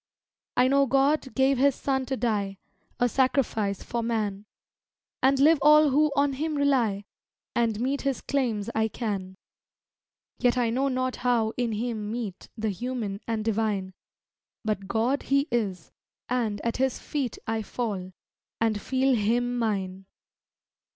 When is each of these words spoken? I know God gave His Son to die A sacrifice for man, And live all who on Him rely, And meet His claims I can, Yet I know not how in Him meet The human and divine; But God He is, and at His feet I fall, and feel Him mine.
I 0.57 0.67
know 0.67 0.87
God 0.87 1.35
gave 1.35 1.59
His 1.59 1.75
Son 1.75 2.07
to 2.07 2.17
die 2.17 2.57
A 2.99 3.07
sacrifice 3.07 3.83
for 3.83 4.01
man, 4.01 4.47
And 5.21 5.39
live 5.39 5.59
all 5.61 5.91
who 5.91 6.11
on 6.15 6.33
Him 6.33 6.55
rely, 6.55 7.05
And 7.53 7.79
meet 7.79 8.01
His 8.01 8.19
claims 8.19 8.71
I 8.73 8.87
can, 8.87 9.35
Yet 10.39 10.57
I 10.57 10.71
know 10.71 10.87
not 10.87 11.17
how 11.17 11.53
in 11.55 11.73
Him 11.73 12.11
meet 12.11 12.49
The 12.57 12.69
human 12.71 13.21
and 13.27 13.45
divine; 13.45 13.93
But 14.65 14.87
God 14.87 15.21
He 15.21 15.47
is, 15.51 15.91
and 16.27 16.59
at 16.61 16.77
His 16.77 16.97
feet 16.97 17.37
I 17.45 17.61
fall, 17.61 18.11
and 18.59 18.81
feel 18.81 19.13
Him 19.15 19.55
mine. 19.59 20.07